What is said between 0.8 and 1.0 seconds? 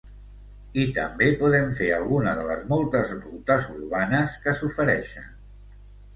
I